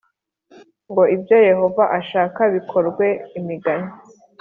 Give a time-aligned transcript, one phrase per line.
[0.89, 3.05] ngo ibyo Yehova ashaka bikorwe
[3.39, 3.91] Imigani